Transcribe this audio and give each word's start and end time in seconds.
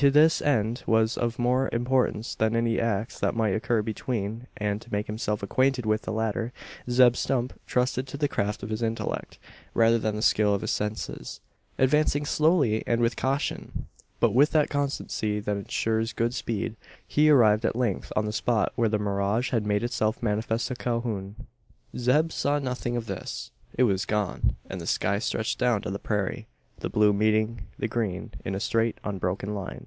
This 0.00 0.40
end 0.40 0.84
was 0.86 1.18
of 1.18 1.40
more 1.40 1.68
importance 1.72 2.36
than 2.36 2.54
any 2.54 2.78
acts 2.80 3.18
that 3.18 3.34
might 3.34 3.52
occur 3.56 3.82
between; 3.82 4.46
and, 4.56 4.80
to 4.80 4.92
make 4.92 5.08
himself 5.08 5.42
acquainted 5.42 5.84
with 5.84 6.02
the 6.02 6.12
latter, 6.12 6.52
Zeb 6.88 7.16
Stump 7.16 7.52
trusted 7.66 8.06
to 8.06 8.16
the 8.16 8.28
craft 8.28 8.62
of 8.62 8.68
his 8.68 8.80
intellect, 8.80 9.40
rather 9.74 9.98
than 9.98 10.14
the 10.14 10.22
skill 10.22 10.54
of 10.54 10.60
his 10.60 10.70
senses. 10.70 11.40
Advancing 11.80 12.24
slowly 12.24 12.84
and 12.86 13.00
with 13.00 13.16
caution 13.16 13.88
but 14.20 14.30
with 14.32 14.52
that 14.52 14.70
constancy 14.70 15.40
that 15.40 15.56
ensures 15.56 16.12
good 16.12 16.32
speed 16.32 16.76
he 17.04 17.28
arrived 17.28 17.64
at 17.64 17.74
length 17.74 18.12
on 18.14 18.24
the 18.24 18.32
spot 18.32 18.72
where 18.76 18.88
the 18.88 19.00
mirage 19.00 19.50
had 19.50 19.66
made 19.66 19.82
itself 19.82 20.22
manifest 20.22 20.68
to 20.68 20.76
Calhoun. 20.76 21.34
Zeb 21.96 22.30
saw 22.30 22.60
nothing 22.60 22.96
of 22.96 23.06
this. 23.06 23.50
It 23.76 23.82
was 23.82 24.06
gone; 24.06 24.54
and 24.70 24.80
the 24.80 24.86
sky 24.86 25.18
stretched 25.18 25.58
down 25.58 25.82
to 25.82 25.90
the 25.90 25.98
prairie 25.98 26.46
the 26.80 26.88
blue 26.88 27.12
meeting 27.12 27.60
the 27.80 27.88
green 27.88 28.30
in 28.44 28.54
a 28.54 28.60
straight 28.60 28.96
unbroken 29.02 29.52
line. 29.52 29.84